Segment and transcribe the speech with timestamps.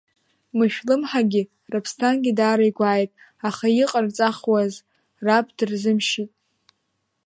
[0.57, 1.41] Мышәлымҳагьы,
[1.71, 3.11] Раԥсҭангьы даара игәааит,
[3.47, 4.75] аха иҟарҵахуеиз,
[5.25, 6.31] Раԥ дырзымшьит.